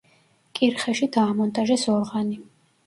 [0.59, 2.45] კირხეში დაამონტაჟეს ორღანი.